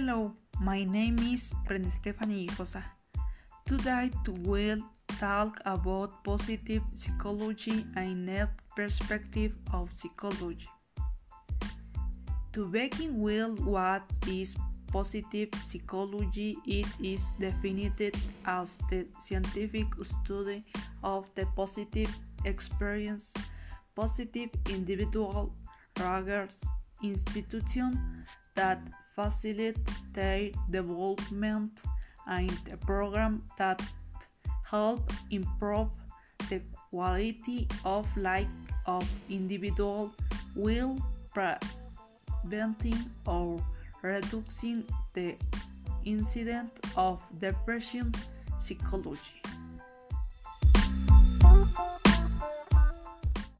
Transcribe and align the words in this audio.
Hello, 0.00 0.32
my 0.58 0.82
name 0.82 1.18
is 1.18 1.52
Brenda 1.68 1.90
Stephanie 1.90 2.46
Ijosa. 2.46 2.82
Today 3.66 4.10
we 4.26 4.32
will 4.48 4.80
talk 5.20 5.60
about 5.66 6.24
positive 6.24 6.80
psychology 6.94 7.84
and 7.96 8.24
net 8.24 8.48
perspective 8.74 9.58
of 9.74 9.90
psychology. 9.92 10.70
To 12.54 12.66
begin 12.66 13.20
with, 13.20 13.60
what 13.60 14.00
is 14.26 14.56
positive 14.90 15.50
psychology? 15.66 16.56
It 16.64 16.88
is 17.04 17.32
defined 17.38 18.00
as 18.46 18.78
the 18.88 19.06
scientific 19.18 19.84
study 20.00 20.64
of 21.04 21.28
the 21.34 21.44
positive 21.54 22.08
experience, 22.46 23.34
positive 23.94 24.48
individual 24.70 25.52
rather 25.98 26.48
institution 27.02 28.24
that 28.54 28.80
facilitate 29.20 30.56
development 30.70 31.82
and 32.26 32.52
a 32.72 32.76
program 32.76 33.42
that 33.58 33.82
help 34.64 35.12
improve 35.30 35.88
the 36.48 36.60
quality 36.90 37.68
of 37.84 38.06
life 38.16 38.48
of 38.86 39.04
individual 39.28 40.12
while 40.54 40.96
preventing 41.34 42.98
or 43.26 43.60
reducing 44.02 44.84
the 45.12 45.36
incidence 46.04 46.72
of 46.96 47.20
depression 47.38 48.12
psychology. 48.58 49.39